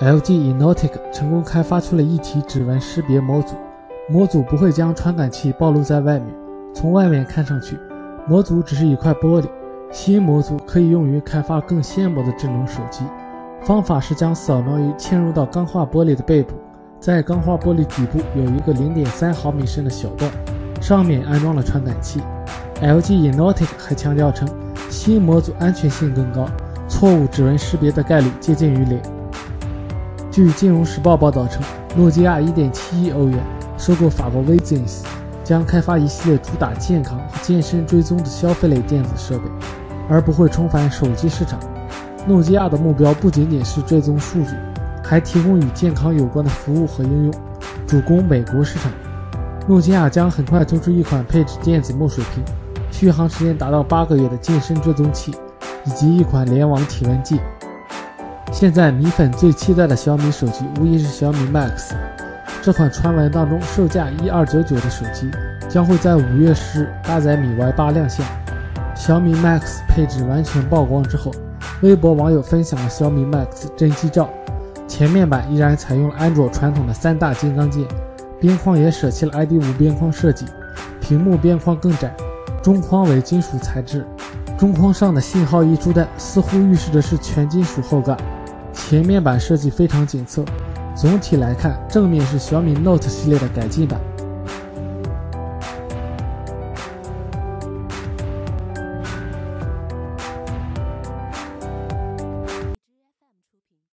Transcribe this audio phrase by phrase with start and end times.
[0.00, 3.56] LG Innotek 成功开发出了一体指纹识别模组，
[4.08, 6.32] 模组不会将传感器暴露在外面。
[6.72, 7.76] 从外面看上去，
[8.28, 9.46] 模组只是一块玻璃。
[9.90, 13.04] 新模组可以用于开发更纤薄的智能手机。
[13.62, 16.54] 方法是将扫描仪嵌入到钢化玻璃的背部，
[17.00, 20.28] 在钢化玻璃底部有一个0.3毫米深的小洞，
[20.80, 22.20] 上面安装了传感器。
[22.80, 24.48] LG Innotek 还强调称，
[24.88, 26.48] 新模组安全性更高，
[26.88, 29.00] 错误指纹识别的概率接近于零。
[30.30, 31.60] 据《金融时报》报道称，
[31.96, 33.36] 诺基亚1.7亿欧元
[33.76, 35.00] 收购法国 Vizins，
[35.42, 39.44] 将开发一系列主打健康和健身追踪的消费类电子设备，
[40.08, 41.58] 而不会重返手机市场。
[42.28, 44.50] 诺基亚的目标不仅仅是追踪数据，
[45.02, 47.34] 还提供与健康有关的服务和应用，
[47.88, 48.92] 主攻美国市场。
[49.66, 52.42] 诺基亚将很快推出一款配置电子墨水屏、
[52.98, 55.32] 续航时间达到八个月的健身追踪器，
[55.84, 57.38] 以及一款联网体温计。
[58.50, 61.92] 现在米粉最期待的小米手机无疑是小米 Max。
[62.60, 65.30] 这款传闻当中售价一二九九的手机，
[65.68, 68.26] 将会在五月十日搭载米 Y 八亮相。
[68.96, 71.30] 小米 Max 配置完全曝光之后，
[71.82, 74.28] 微博网友分享了小米 Max 真机照。
[74.88, 77.86] 前面板依然采用了安卓传统的三大金刚键，
[78.40, 80.46] 边框也舍弃了 ID 五边框设计，
[81.00, 82.12] 屏幕边框更窄，
[82.68, 84.06] 中框为金属材质。
[84.58, 88.14] 中框上的信号一出带似乎预示着是全金属后盖。
[88.74, 90.44] 前面板设计非常紧凑，
[90.94, 93.98] 总体来看，正面是小米 Note 系列的改进版。